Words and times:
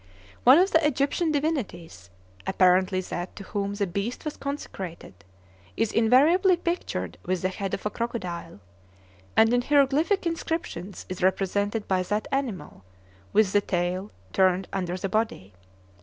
One 0.45 0.57
of 0.57 0.71
the 0.71 0.83
Egyptian 0.83 1.31
divinities, 1.31 2.09
apparently 2.47 3.01
that 3.01 3.35
to 3.35 3.43
whom 3.43 3.75
the 3.75 3.85
beast 3.85 4.25
was 4.25 4.35
consecrated, 4.35 5.13
is 5.77 5.91
invariably 5.91 6.57
pictured 6.57 7.19
with 7.23 7.43
the 7.43 7.49
head 7.49 7.75
of 7.75 7.85
a 7.85 7.91
crocodile; 7.91 8.59
and 9.37 9.53
in 9.53 9.61
hieroglyphic 9.61 10.25
inscriptions 10.25 11.05
is 11.07 11.21
represented 11.21 11.87
by 11.87 12.01
that 12.01 12.27
animal 12.31 12.83
with 13.31 13.53
the 13.53 13.61
tail 13.61 14.09
turned 14.33 14.67
under 14.73 14.97
the 14.97 15.07
body. 15.07 15.53